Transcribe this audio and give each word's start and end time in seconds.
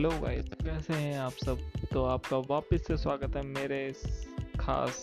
Hello 0.00 0.10
guys 0.20 0.44
कैसे 0.64 0.94
हैं 0.94 1.18
आप 1.18 1.32
सब? 1.32 1.58
तो 1.92 2.04
आपका 2.04 2.36
वापस 2.50 2.86
से 2.86 2.96
स्वागत 2.96 3.34
है 3.36 3.42
मेरे 3.42 3.78
इस 3.86 4.28
खास 4.60 5.02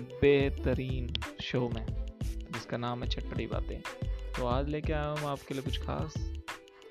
बेहतरीन 0.00 1.12
शो 1.40 1.60
में, 1.68 1.86
जिसका 2.52 2.76
नाम 2.76 3.02
है 3.02 3.08
चटपटी 3.08 3.46
बातें। 3.46 3.80
तो 4.36 4.46
आज 4.46 4.68
लेके 4.68 4.92
आया 4.92 5.06
हूँ 5.06 5.28
आपके 5.28 5.54
लिए 5.54 5.62
कुछ 5.62 5.78
खास, 5.78 6.14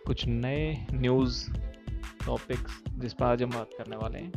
कुछ 0.08 0.26
नए 0.28 0.88
न्यूज़ 0.94 1.52
टॉपिक्स 2.26 2.82
जिस 2.90 3.14
पर 3.14 3.26
आज 3.26 3.44
हम 3.44 3.50
बात 3.50 3.70
करने 3.78 3.96
वाले 3.96 4.20
हैं। 4.20 4.32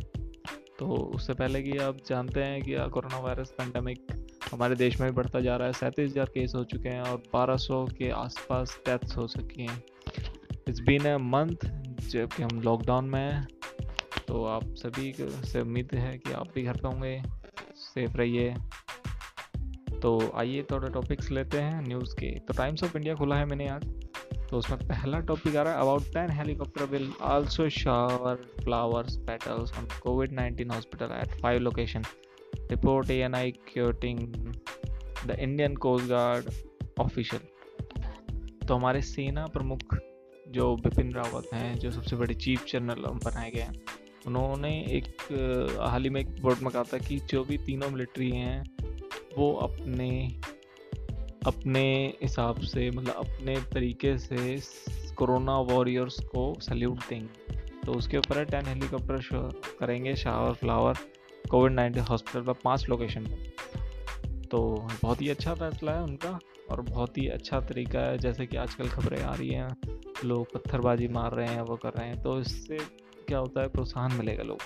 तो 0.79 0.85
उससे 1.15 1.33
पहले 1.33 1.61
कि 1.63 1.77
आप 1.77 1.97
जानते 2.07 2.43
हैं 2.43 2.61
कि 2.61 2.75
कोरोना 2.89 3.19
वायरस 3.19 3.51
पेंडेमिक 3.51 4.05
हमारे 4.51 4.75
देश 4.75 4.99
में 4.99 5.09
भी 5.09 5.15
बढ़ता 5.15 5.39
जा 5.39 5.55
रहा 5.57 5.67
है, 5.67 5.73
सैंतीस 5.73 6.11
हज़ार 6.11 6.25
केस 6.25 6.53
हो 6.55 6.63
चुके 6.63 6.89
हैं 6.89 7.01
और 7.01 7.17
1200 7.33 7.85
के 7.97 8.09
आसपास 8.09 8.79
डेथ्स 8.85 9.17
हो 9.17 9.27
चुकी 9.27 9.65
हैं। 9.65 9.83
इट्स 10.67 10.79
बीन 10.79 11.05
अ 11.05 11.17
मंथ 11.17 11.84
जबकि 12.09 12.43
हम 12.43 12.61
लॉकडाउन 12.61 13.05
में 13.05 13.31
हैं। 13.31 13.47
तो 14.27 14.45
आप 14.45 14.63
सभी 14.63 15.13
से 15.19 15.61
उम्मीद 15.61 15.89
है 15.93 16.17
कि 16.17 16.31
आप 16.31 16.47
भी 16.55 16.63
घर 16.63 16.73
पे 16.73 16.87
होंगे 16.87 17.23
सेफ़ 17.75 18.11
रहिए। 18.11 18.55
तो 20.01 20.33
आइए 20.35 20.63
थोड़े 20.71 20.89
टॉपिक्स 20.89 21.31
लेते 21.31 21.57
हैं 21.57 21.81
न्यूज़ 21.81 22.15
के। 22.15 22.39
तो 22.39 22.53
टाइम्स 22.53 22.83
ऑफ़ 22.83 22.97
इंडिया 22.97 23.15
खुला 23.15 23.35
है 23.35 23.45
मैंने 23.45 23.67
आज। 23.67 23.93
तो 24.49 24.57
उसमें 24.57 24.79
पहला 24.79 25.19
टॉपिक 25.19 25.55
आ 25.55 25.61
रहा 25.61 25.73
है 25.73 25.79
about 25.79 26.01
ten 26.01 26.31
helicopter 26.31 26.85
will 26.85 27.13
also 27.21 27.69
shower 27.69 28.35
flowers 28.35 29.17
petals 29.17 29.77
on 29.77 29.87
covid 30.03 30.31
nineteen 30.31 30.71
hospital 30.71 31.05
at 31.05 31.41
five 31.41 31.61
location 31.61 32.03
report 32.59 33.09
A 33.09 33.15
N 33.15 33.35
I 33.35 33.51
quoting 33.51 34.19
the 35.27 35.37
Indian 35.39 35.75
coast 35.75 36.05
guard 36.05 36.45
official 36.99 37.41
तो 38.67 38.75
हमारे 38.75 39.01
सेना 39.01 39.45
प्रमुख 39.45 39.95
जो 40.47 40.75
बिपिन 40.75 41.13
रावत 41.13 41.49
हैं, 41.53 41.79
जो 41.79 41.91
सबसे 41.91 42.15
बड़े 42.15 42.33
चीफ 42.33 42.65
जनरल 42.65 43.01
बनाए 43.01 43.51
गए 43.51 43.61
हैं, 43.61 43.81
उन्होंने 44.27 44.81
एक 44.81 45.05
हाल 45.81 46.03
ही 46.03 46.09
में 46.09 46.21
एक 46.21 46.41
बोर्ड 46.41 46.59
में 46.61 46.71
कहा 46.71 46.83
था 46.83 46.97
कि 46.97 47.19
जो 47.19 47.43
भी 47.43 47.57
तीनों 47.57 47.89
मिलिट्री 47.89 48.31
हैं, 48.31 48.63
वो 49.37 49.53
अपने 49.53 50.41
अपने 51.45 52.13
हिसाब 52.21 52.59
से 52.59 52.91
मतलब 52.91 53.13
अपने 53.13 53.55
तरीके 53.55 54.17
से 54.17 54.61
कोरोना 55.15 55.59
वॉरियर्स 55.59 56.19
को 56.19 56.55
सल्यूट 56.59 56.99
देंगे। 57.09 57.55
तो 57.85 57.93
उसके 57.93 58.17
ऊपर 58.17 58.37
है, 58.37 58.45
टेन 58.45 58.65
हेलीकॉप्टर 58.65 59.21
शो 59.21 59.61
करेंगे, 59.79 60.15
shower, 60.15 60.53
flower, 60.53 60.93
covid 61.51 61.71
nineteen 61.71 62.03
hospital 62.03 62.45
पर 62.45 62.53
पाँच 62.53 62.89
लोकेशन 62.89 63.23
पर। 63.23 63.53
तो 64.51 64.87
बहुत 65.01 65.21
ही 65.21 65.29
अच्छा 65.29 65.53
फैसला 65.53 65.91
है 65.91 66.01
उनका। 66.01 66.39
और 66.71 66.81
बहुत 66.81 67.17
ही 67.17 67.27
अच्छा 67.29 67.59
तरीका 67.61 67.99
है, 67.99 68.17
जैसे 68.17 68.45
कि 68.45 68.57
आजकल 68.57 68.87
खबरें 68.89 69.21
आ 69.21 69.33
रही 69.33 69.49
हैं, 69.49 69.69
लोग 70.25 70.53
पत्थरबाजी 70.53 71.07
मार 71.09 71.33
रहे 71.33 71.47
हैं, 71.47 71.61
वो 71.61 71.75
कर 71.75 71.93
रहे 71.93 72.07
हैं 72.07 72.21
तो 72.23 72.39
इससे 72.39 72.77
क्या 73.27 73.37
होता 73.37 73.61
है, 73.61 73.67
प्रोत्साहन 73.69 74.17
मिलेगा 74.17 74.43
लोग 74.43 74.61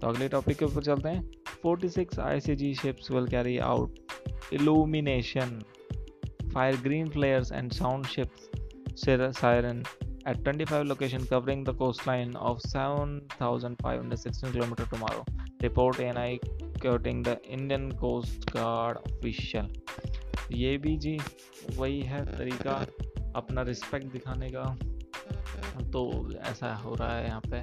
तो 0.00 0.08
अगले 0.08 0.28
टॉपिक 0.28 0.58
के 0.58 0.64
ऊपर 0.64 0.82
चलते 0.84 1.08
हैं। 1.08 1.30
Forty 1.62 1.88
six 1.88 2.18
I 2.20 2.40
C 2.40 2.54
G 2.56 2.74
ships 2.74 3.10
will 3.10 3.26
carry 3.28 3.56
out 3.68 4.52
illumination 4.54 5.58
fire 6.54 6.76
green 6.82 7.08
flares 7.10 7.52
and 7.52 7.72
sound 7.72 8.06
ships 8.06 8.50
siren 9.40 9.82
at 10.28 10.42
twenty 10.44 10.64
five 10.64 10.82
location 10.84 11.24
covering 11.24 11.64
the 11.66 11.74
coast 11.78 12.06
line 12.08 12.34
of 12.36 12.58
seven 12.58 13.20
thousand 13.40 13.76
five 13.82 14.00
hundred 14.00 14.18
sixteen 14.18 14.52
kilometre 14.52 14.88
tomorrow 14.90 15.24
report 15.62 16.00
N 16.00 16.16
I 16.16 16.38
cutting 16.82 17.24
the 17.24 17.36
Indian 17.46 17.90
coast 18.00 18.50
guard 18.50 18.98
official 19.12 19.68
ये 20.52 20.76
भी 20.78 20.96
जी, 20.96 21.18
वही 21.76 22.00
है 22.00 22.24
तरीका, 22.36 22.74
अपना 23.36 23.62
respect 23.62 24.06
दिखाने 24.06 24.48
का। 24.50 24.64
तो 25.90 26.32
ऐसा 26.40 26.74
हो 26.74 26.94
रहा 26.94 27.16
है 27.16 27.26
यहाँ 27.26 27.40
पे। 27.40 27.60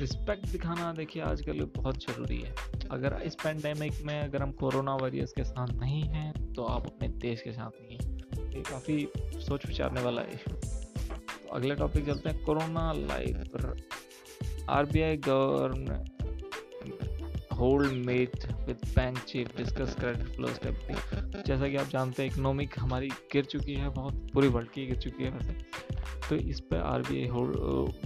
रिस्पेक्ट 0.00 0.46
दिखाना 0.46 0.92
देखिए 0.92 1.22
आजकल 1.22 1.64
बहुत 1.76 2.02
ज़रूरी 2.02 2.40
है। 2.40 2.54
अगर 2.90 3.20
इस 3.24 3.34
पेंडेमिक 3.34 4.02
में 4.02 4.20
अगर 4.20 4.42
हम 4.42 4.52
कोरोना 4.52 4.94
वायरस 4.94 5.32
के 5.32 5.44
साथ 5.44 5.68
नहीं 5.68 6.02
हैं 6.02 6.52
तो 6.54 6.64
आप 6.64 6.86
अपने 6.86 7.08
देश 7.18 7.42
के 7.42 7.52
साथ 7.52 7.70
नहीं 7.82 7.98
हैं। 7.98 8.52
ये 8.52 8.62
काफ़ी 8.62 9.08
सोच 9.46 9.66
विचारने 9.66 10.02
वाला 10.02 10.22
इशू 10.22 10.50
तो 10.52 11.48
अगले 11.48 11.74
टॉपिक 11.74 12.06
चलते 12.06 12.30
हैं। 12.30 12.44
Corona 12.44 12.92
life 12.92 14.66
R 14.70 14.86
B 14.86 15.02
I 15.02 15.16
govern 15.16 16.04
hold 17.58 17.92
met 18.06 18.46
with 18.66 18.78
bank 18.96 19.18
chief 19.18 19.56
discuss 19.56 19.94
credit 20.00 20.26
flow 20.26 20.48
stability 20.48 21.42
जैसा 21.42 21.68
कि 21.68 21.76
आप 21.76 21.86
जानते 21.86 22.22
हैं 22.22 22.30
इकोनॉमिक 22.30 22.78
हमारी 22.78 23.08
गिर 23.32 23.44
चुकी 23.44 23.74
है, 23.74 23.88
बहुत 23.88 24.30
पूरी 24.34 24.48
वर्ल्ड 24.48 24.70
की 24.70 24.86
गिर 24.86 24.96
चुकी 24.96 25.24
है 25.24 25.30
वैसे। 25.30 25.52
तो 26.28 26.36
इस 26.36 26.60
पर 26.60 26.80
आर 26.80 27.02
बी 27.02 27.20
आई 27.20 27.28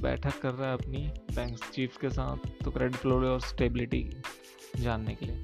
बैठक 0.02 0.40
कर 0.40 0.52
रहा 0.54 0.68
है 0.68 0.74
अपनी 0.74 1.06
बैंक 1.34 1.58
चीफ 1.72 1.96
के 1.96 2.10
साथ 2.10 2.48
तो 2.64 2.70
क्रेडिट 2.70 2.96
फ्लो 2.96 3.20
और 3.32 3.40
स्टेबिलिटी 3.40 4.02
जानने 4.76 5.14
के 5.14 5.26
लिए। 5.26 5.40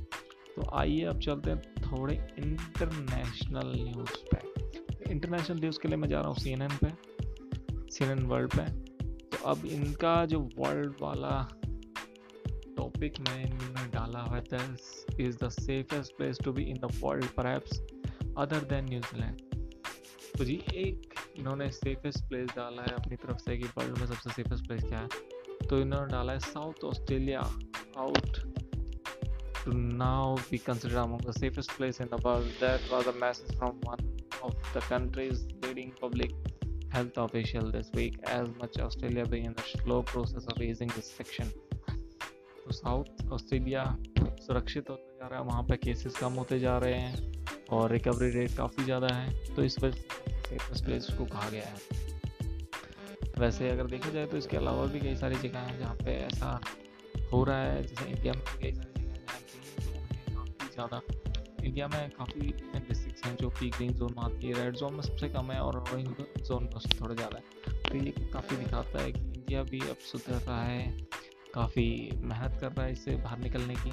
तो 0.57 0.71
आइए 0.75 1.05
अब 1.05 1.21
चलते 1.21 1.51
हैं 1.51 1.61
थोड़े 1.83 2.15
इंटरनेशनल 2.39 3.73
न्यूज़ 3.77 4.17
पे। 4.35 5.13
इंटरनेशनल 5.13 5.59
न्यूज़ 5.59 5.79
के 5.81 5.89
लिए 5.89 5.97
मैं 5.97 6.09
जा 6.09 6.21
रहा 6.21 6.29
हूँ 6.29 6.37
सी 6.37 6.51
एन 6.51 6.63
एन 6.63 6.79
पे 6.85 6.91
सी 7.91 8.05
एन 8.05 8.11
एन 8.11 8.25
वर्ल्ड 8.27 8.55
पे। 8.57 8.65
तो 9.29 9.45
अब 9.45 9.67
इनका 9.67 10.25
जो 10.27 10.41
वर्ल्ड 10.59 10.95
वाला 11.03 11.49
टॉपिक 12.77 13.21
मैंने 13.21 13.87
डाला 13.91 14.23
है 14.35 14.41
this 14.41 15.21
is 15.21 15.39
the 15.45 15.49
safest 15.49 16.17
place 16.17 16.39
to 16.45 16.53
be 16.53 16.63
in 16.63 16.77
the 16.77 16.93
world 17.03 17.25
पर 17.39 17.47
अदर 18.39 18.65
देन 18.73 18.85
न्यूजीलैंड 18.85 19.41
तो 20.39 20.45
जी, 20.45 20.55
एक 20.75 21.15
इन्होंने 21.39 21.71
सेफेस्ट 21.71 22.29
प्लेस 22.29 22.49
डाला 22.57 22.83
है 22.83 22.95
अपनी 22.95 23.17
तरफ़ 23.17 23.39
से 23.39 23.57
कि 23.57 23.65
वर्ल्ड 23.65 23.99
में 23.99 24.07
सबसे 24.07 24.31
सेफेस्ट 24.31 24.67
प्लेस 24.67 24.83
क्या 24.83 24.99
है। 24.99 25.09
तो 25.69 25.79
इन्होंने 25.81 26.13
डाला 26.13 26.33
है 26.33 26.39
South 26.39 26.85
Australia 26.85 27.41
out 27.99 28.39
to 29.65 29.73
now 29.73 30.37
be 30.51 30.59
consider 30.59 30.97
among 30.97 31.21
the 31.21 31.33
safest 31.33 31.77
place 31.77 32.01
in 32.01 32.07
the 32.07 32.21
world 32.27 33.09
a 33.09 33.13
message 33.21 33.57
from 33.59 33.81
one 33.87 34.17
of 34.43 34.79
the 34.79 34.83
country's 34.91 35.47
leading 35.67 35.91
public 36.03 36.35
health 36.95 37.19
official 37.19 37.71
this 37.71 37.95
week 37.97 38.21
as 38.29 38.55
much 38.63 38.81
Australia 38.81 39.25
be 39.25 39.39
in 39.39 39.53
the 39.53 39.65
slow 39.67 40.03
process 40.03 40.47
of 40.53 40.61
raising 40.61 40.91
this 40.91 41.17
section 41.17 41.51
तो 42.67 42.73
South 42.73 43.31
Australia 43.33 43.83
सुरक्षित 44.41 44.89
होता 44.91 45.19
जा 45.19 45.27
रहा 45.29 45.41
है। 45.41 45.47
वहाँ 45.47 45.63
पे 45.63 45.77
cases 45.77 46.17
कम 46.17 46.33
होते 46.35 46.59
जा 46.61 46.77
रहे 46.79 46.95
हैं 46.95 47.67
और 47.73 47.93
रिकवरी 47.93 48.31
रेट 48.31 48.57
काफ़ी 48.57 48.85
ज़्यादा 48.85 49.15
है। 49.15 49.55
तो 49.55 49.65
इस 49.65 49.79
वजह 49.83 50.01
से 50.49 50.85
प्लेस 50.85 51.09
को 51.19 51.25
कहा 51.27 51.49
गया 51.51 51.65
है। 51.65 51.77
वैसे 53.39 53.69
अगर 53.71 53.87
देखा 53.87 54.11
जाए 54.11 54.27
तो 54.27 54.37
इसके 54.37 54.57
अलावा 54.57 54.85
भी 54.87 55.01
कई 55.01 55.15
सारी 55.17 55.37
जगह 55.39 55.59
हैं 55.61 55.79
जहाँ 55.79 55.95
पे 55.97 56.13
ऐसा 56.17 56.61
हो 57.33 57.43
रहा 57.45 57.63
है, 57.63 57.83
जैसे 57.83 58.05
इंडिया 58.07 58.33
में 58.33 58.43
कई 58.61 58.73
सारी 58.73 59.03
जगह 59.03 59.15
काफ़ी 60.35 60.69
ज़्यादा। 60.75 61.01
इंडिया 61.65 61.89
में 61.89 62.11
काफ़ी 62.11 62.41
डिस्ट्रिक्स 62.41 63.25
हैं 63.25 63.37
जो 63.37 63.51
कि 63.51 63.69
ग्रीन 63.71 63.93
जोन 63.95 64.15
में 64.17 64.23
आती 64.25 64.47
है 64.47 64.53
रेड 64.55 64.77
जोन 64.77 64.95
में 64.95 65.03
सबसे 65.03 65.29
कम 65.29 65.51
है 65.53 65.61
और 65.61 65.77
ऑरेंज 65.79 66.09
जोन 66.41 66.63
में 66.65 66.71
थोड़ा 67.01 67.15
ज़्यादा 67.15 67.39
है। 67.39 67.45
तो 67.83 67.97
ये 67.97 68.11
काफ़ी 68.33 68.57
दिखाता 68.57 69.03
है 69.03 69.13
कि 69.13 69.21
इंडिया 69.21 69.63
भी 69.63 69.81
अब 69.81 69.97
सुधर 70.03 70.39
रहा 70.39 70.63
है। 70.65 71.07
काफ़ी 71.57 71.89
मेहनत 72.23 72.59
कर 72.61 72.73
रहा 72.73 72.87
है 72.87 72.93
इससे 72.93 73.17
बाहर 73.17 73.39
निकलने 73.39 73.75
की। 73.75 73.91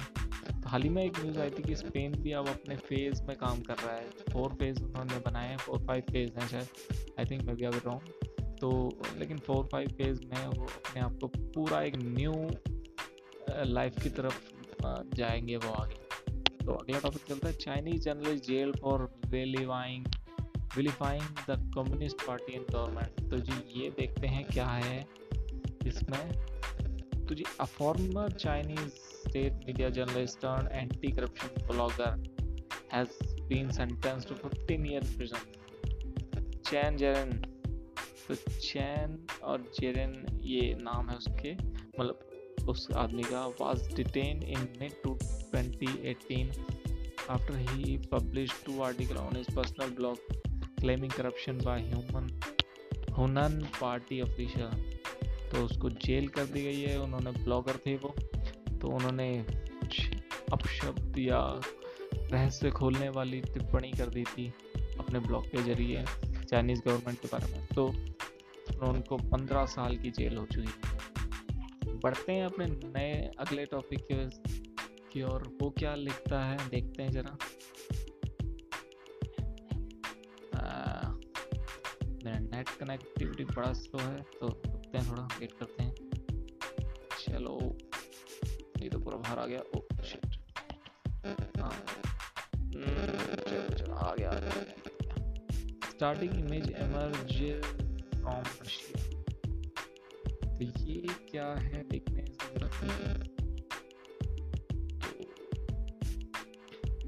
तो 0.52 0.68
हाल 0.68 0.82
ही 0.82 0.88
में 0.88 1.02
एक 1.04 1.18
न्यूज़ 1.18 1.38
आई 1.40 1.50
थी 1.50 1.62
कि 1.62 1.74
स्पेन 1.76 2.12
भी 2.22 2.32
अब 2.32 2.48
अपने 2.48 2.76
फ़ेज़ 2.78 3.22
में 3.22 3.36
काम 3.36 3.60
कर 3.62 3.76
रहा 3.76 3.94
है। 3.94 4.08
फोर 4.32 4.54
फ़ेज़ 4.54 4.82
उन्होंने 4.82 5.18
बनाए 5.26 5.48
हैं 5.48 5.56
फोर 5.58 5.78
फाइव 5.86 6.02
फ़ेज़ 6.10 6.38
हैं 6.38 6.48
शायद। 6.48 7.18
आई 7.18 7.24
थिंक 7.24 7.42
मैं 7.42 7.56
भी 7.56 7.64
अगर 7.64 7.88
हूँ 7.88 8.00
तो 8.60 8.70
लेकिन 9.18 9.38
फोर 9.38 9.68
फाइव 9.72 9.88
फ़ेज़ 9.98 10.20
में 10.24 10.46
वो 10.46 10.64
अपने 10.64 11.00
आप 11.02 11.18
को 11.20 11.26
पूरा 11.26 11.82
एक 11.82 11.96
न्यू 11.96 12.32
लाइफ 13.68 14.02
की 14.02 14.10
तरफ़ 14.10 14.40
जाएँगे 15.16 15.56
वो 15.56 15.72
आगे। 15.72 16.02
तो 16.64 16.72
अगला 16.72 16.98
टॉपिक 16.98 17.22
चलता 17.28 17.48
है 17.48 17.54
Chinese 17.54 18.02
journalist 18.02 18.46
jail 18.46 18.72
for 18.72 19.08
vilifying 19.26 20.06
vilifying 20.76 21.24
the 21.50 21.58
communist 21.74 22.26
party 22.26 22.52
in 22.52 22.64
government 22.72 23.30
तो 23.30 23.38
जी, 23.38 23.80
ये 23.80 23.90
देखते 23.90 24.26
हैं 24.26 24.44
क्या 24.44 24.66
है 24.66 25.06
इसमें। 25.86 26.30
तुझे 27.28 27.44
a 27.60 27.64
former 27.70 28.32
Chinese 28.38 28.88
state 28.88 29.64
media 29.66 29.88
journalist 29.98 30.40
turn 30.40 30.68
anti 30.72 31.10
corruption 31.12 31.66
blogger 31.66 32.22
has 32.92 33.18
been 33.48 33.70
sentence 33.72 34.26
to 34.26 34.34
fifteen 34.38 34.86
year 34.86 35.04
prison 35.16 35.62
Chen 36.64 36.96
Jieren 36.96 37.32
तो 38.28 38.34
चैन 38.34 39.18
और 39.44 39.64
जेरन 39.74 40.14
ये 40.42 40.74
नाम 40.80 41.08
है 41.10 41.16
उसके 41.16 41.54
मतलब 41.54 42.68
उस 42.68 42.88
आदमी 42.96 43.22
का 43.22 43.46
was 43.60 43.94
detain 43.96 44.42
in 44.48 44.68
May 44.80 44.88
to 45.02 45.14
twenty 45.22 45.98
eighteen 46.10 46.50
after 47.30 47.54
he 47.58 47.96
publish 48.12 48.52
two 48.66 48.80
article 48.82 49.16
on 49.16 49.36
his 49.36 49.54
personal 49.56 49.90
blog 49.96 50.32
claiming 50.80 51.12
corruption 51.12 51.58
by 51.64 51.82
human 51.82 52.28
Hunan 53.16 53.60
party 53.80 54.20
official 54.20 55.02
तो 55.54 55.64
उसको 55.64 55.88
जेल 56.02 56.28
कर 56.28 56.44
दी 56.46 56.62
गई 56.62 56.80
है, 56.80 56.98
उन्होंने 57.00 57.30
ब्लॉगर 57.32 57.76
थे 57.76 57.96
वो 57.96 58.14
तो 58.80 58.88
उन्होंने 58.88 59.28
अपशब्द 60.52 61.18
या 61.18 61.40
रहस्य 62.14 62.70
खोलने 62.70 63.08
वाली 63.08 63.40
टिप्पणी 63.42 63.90
कर 63.90 64.08
दी 64.08 64.24
थी 64.24 64.46
अपने 64.98 65.18
ब्लॉग 65.18 65.46
के 65.46 65.62
ज़रिए 65.62 66.04
चाइनीज़ 66.44 66.80
गवर्नमेंट 66.80 67.20
के 67.20 67.28
बारे 67.28 67.52
में। 67.52 67.66
तो 67.74 67.86
उनको 68.82 69.16
पंद्रह 69.16 69.64
साल 69.66 69.96
की 69.96 70.10
जेल 70.10 70.36
हो 70.36 70.44
चुकी 70.46 70.68
है। 70.68 71.98
बढ़ते 71.98 72.32
हैं 72.32 72.44
अपने 72.44 72.66
नए 72.66 73.30
अगले 73.38 73.64
टॉपिक 73.66 74.06
के 74.10 74.14
की 75.12 75.22
और 75.22 75.48
वो 75.62 75.70
क्या 75.70 75.94
लिखता 75.94 76.44
है, 76.44 76.68
देखते 76.68 77.02
हैं 77.02 77.10
जरा। 77.10 77.36
मेरा 82.24 82.38
नेट 82.38 82.68
कनेक्टिविटी 82.80 83.44
बड़ा 83.46 83.72
स्लो 83.72 84.00
है 84.00 84.22
तो 84.40 84.48
रुकते 84.94 84.98
हैं 84.98 85.10
थोड़ा 85.10 85.22
वेट 85.40 85.52
करते 85.52 85.82
हैं। 85.82 85.94
चलो। 87.20 87.78
ये 88.82 88.88
तो 88.88 88.98
पूरा 88.98 89.18
बाहर 89.18 89.38
आ 89.38 89.46
गया। 89.46 89.60
ओ 89.60 89.80
स्टार्टिंग 95.90 96.34
इमेज 96.34 96.70
ये 100.80 101.06
क्या 101.30 101.46
है? 101.46 101.82
देखने 101.88 102.22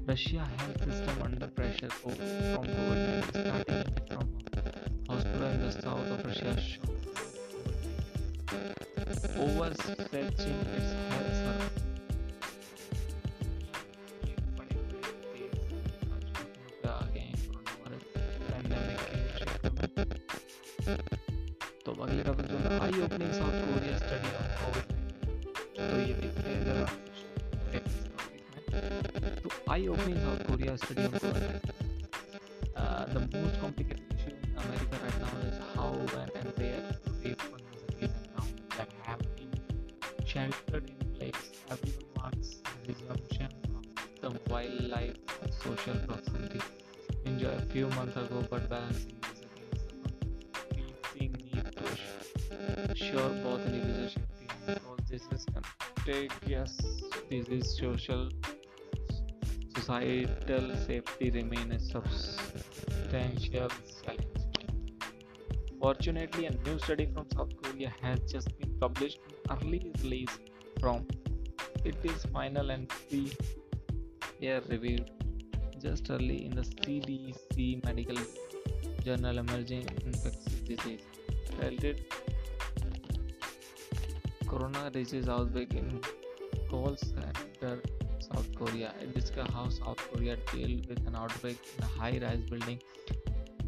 रशिया 0.09 0.43
है 0.43 0.73
system 0.73 1.23
under 1.23 1.47
pressure 1.47 1.89
from 1.89 2.13
government 2.67 3.25
starting 3.29 4.07
from 4.07 4.29
hospital 5.09 5.47
in 5.53 5.67
the 5.67 5.71
south 5.81 6.11
of 6.11 6.27
Russia 6.27 6.57
show 6.57 6.96
overstretching 9.79 10.59
its 10.75 10.89
service. 10.91 11.77
तो 21.85 21.93
अगले 22.03 22.23
टॉपिक 22.23 22.45
जो 22.45 22.57
eye 22.83 23.01
opening 23.03 23.31
South 23.33 23.57
Korea 23.67 23.97
study 23.97 24.31
on 24.37 24.47
covid 24.59 24.85
तो 25.77 25.99
ये 25.99 26.13
देखते 26.21 26.49
हैं 26.49 26.63
जरा 26.65 26.85
eye-opening 29.69 30.19
South 30.19 30.47
Korea 30.47 30.77
study 30.77 31.03
of 31.05 31.23
uh, 31.23 31.86
sheltered 40.37 40.89
in 40.89 41.11
place. 41.17 41.43
Everyone 41.71 42.05
wants 42.17 42.49
resumption 42.87 43.49
of 43.75 44.33
the 44.33 44.39
wildlife 44.51 45.15
social 45.63 45.95
proximity 46.07 46.61
enjoy 47.25 47.53
a 47.53 47.65
few 47.73 47.87
months 47.97 48.15
ago, 48.17 48.43
but 48.51 48.69
balancing 48.69 49.15
this 49.23 49.39
against 49.51 49.89
the 51.13 51.25
need 51.47 51.65
to 51.77 52.95
sure 53.05 53.29
both 53.45 53.65
individual 53.65 54.09
safety 54.09 54.47
and 54.67 54.79
all 54.87 54.99
this 55.09 55.23
is 55.37 55.45
contagious 55.55 56.77
disease 57.31 57.75
social 57.79 58.29
societal 59.75 60.67
safety 60.85 61.31
remain 61.31 61.71
a 61.71 61.79
substantial 61.79 63.69
challenge. 64.03 64.43
Fortunately, 65.81 66.45
a 66.45 66.51
new 66.65 66.77
study 66.79 67.05
from 67.13 67.25
South 67.35 67.53
Korea 67.61 67.91
has 68.01 68.19
just 68.31 68.49
been 68.59 68.66
published 68.79 69.19
early 69.49 69.91
release 70.03 70.35
from 70.79 71.05
it 71.83 71.95
is 72.03 72.25
final 72.33 72.69
and 72.71 72.89
pre 72.89 73.31
peer 74.39 74.61
reviewed 74.69 75.09
just 75.81 76.09
early 76.09 76.45
in 76.45 76.55
the 76.55 76.61
CDC 76.61 77.83
medical 77.85 78.17
journal 79.03 79.37
emerging 79.37 79.85
infectious 80.05 80.59
disease. 80.69 81.01
Related 81.59 82.03
corona 84.47 84.89
disease 84.89 85.29
outbreak 85.29 85.73
in 85.73 86.01
call 86.69 86.95
center 86.95 87.81
South 88.19 88.49
Korea. 88.55 88.93
It 89.01 89.13
discussed 89.13 89.51
how 89.51 89.69
South 89.69 90.01
Korea 90.11 90.35
dealt 90.51 90.87
with 90.89 91.05
an 91.07 91.15
outbreak 91.15 91.57
in 91.77 91.83
a 91.83 91.87
high-rise 91.87 92.41
building 92.49 92.79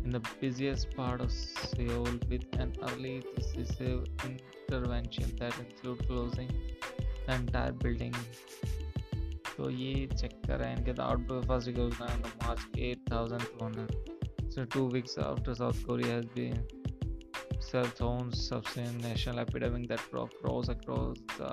in 0.09 0.11
the 0.11 0.21
busiest 0.41 0.95
part 0.97 1.21
of 1.21 1.31
Seoul 1.33 2.19
with 2.29 2.45
an 2.59 2.75
early 2.83 3.23
decisive 3.37 4.07
intervention 4.25 5.35
that 5.39 5.55
included 5.59 6.07
closing 6.09 6.51
the 7.27 7.35
entire 7.35 7.73
building. 7.73 8.15
तो 9.57 9.69
ये 9.71 10.07
चक्कर 10.13 10.63
है 10.63 10.73
इनके 10.77 10.93
outbreak 11.03 11.45
first 11.49 11.69
recorded 11.69 12.01
on 12.07 12.25
March 12.45 12.63
8200 12.87 13.93
so 14.55 14.65
two 14.65 14.87
weeks 14.95 15.17
after 15.19 15.55
South 15.61 15.79
Korea 15.87 16.15
has 16.15 16.27
been 16.35 16.59
self 17.61 18.03
own 18.03 18.33
substance 18.33 19.03
national 19.05 19.39
epidemic 19.41 19.89
that 19.89 20.01
crossed 20.11 20.69
across 20.69 21.17
the 21.39 21.53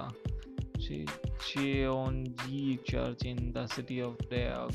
Cheonji 0.82 2.84
Church 2.84 3.24
in 3.24 3.54
the 3.54 3.68
city 3.68 4.02
of 4.02 4.18
Daegu, 4.30 4.74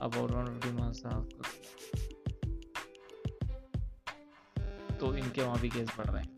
about 0.00 0.30
150 0.30 0.72
miles 0.72 1.00
south. 1.00 1.24
तो 4.99 5.15
इनके 5.17 5.41
वहाँ 5.41 5.59
भी 5.59 5.69
case 5.69 5.89
बढ़ 5.97 6.05
रहे 6.05 6.21
हैं। 6.21 6.35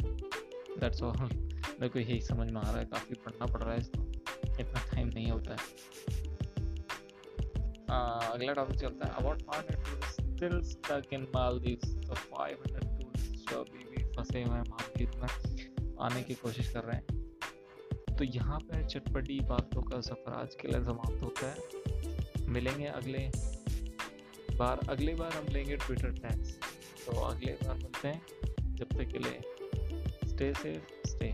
that's 0.79 1.01
all 1.01 1.17
मेरे 1.17 1.89
को 1.89 1.99
यही 1.99 2.19
समझ 2.21 2.49
में 2.51 2.61
आ 2.61 2.69
रहा 2.69 2.79
है। 2.79 2.85
काफ़ी 2.85 3.15
पढ़ना 3.15 3.45
पड़ 3.45 3.61
रहा 3.63 3.73
है 3.73 3.79
इसको। 3.79 4.01
इतना 4.59 4.79
टाइम 4.91 5.07
नहीं 5.07 5.31
होता 5.31 5.51
है। 5.51 5.57
अगला 8.31 8.53
टॉपिक 8.53 8.79
चलता 8.79 9.07
है। 9.07 9.13
About 9.15 9.41
500 9.41 9.75
tourist 9.75 10.21
still 10.21 10.61
stuck 10.61 11.13
in 11.13 11.27
Maldives 11.35 11.93
तो 12.07 12.15
500 12.31 12.79
टूरिस्ट 12.79 13.51
जो 13.51 13.59
अभी 13.59 13.83
भी 13.85 14.03
फंसे 14.15 14.43
हुए 14.43 14.55
हैं 14.55 14.63
मालदीव 14.69 15.11
में, 15.15 15.95
आने 16.01 16.21
की 16.23 16.33
कोशिश 16.33 16.69
कर 16.69 16.83
रहे 16.83 16.95
हैं। 16.95 18.15
तो 18.15 18.23
यहाँ 18.23 18.59
पे 18.59 18.83
चटपटी 18.85 19.39
बातों 19.39 19.81
का 19.81 20.01
सफ़र 20.01 20.33
आज 20.33 20.55
के 20.55 20.67
लिए 20.67 20.81
समाप्त 20.81 21.23
होता 21.23 21.47
है। 21.47 22.47
मिलेंगे 22.47 22.85
अगले 22.85 23.29
बार। 24.57 24.79
अगली 24.89 25.13
बार 25.13 25.31
हम 25.31 25.45
लेंगे 25.47 25.75
ट्विटर 25.77 26.11
टैक्स 26.11 26.59
तो 27.07 27.21
अगले 27.21 27.51
बार 27.51 27.75
मिलते 27.75 28.07
हैं। 28.07 28.75
जब 28.75 28.87
तक 28.87 29.11
के 29.11 29.19
लिए 29.19 29.41
स्टे 30.29 30.53
सेफ़ 30.53 31.07
स्टे 31.07 31.27